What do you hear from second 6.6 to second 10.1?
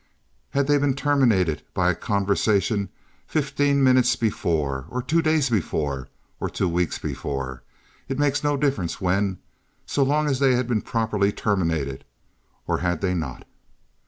weeks before—it makes no difference when, so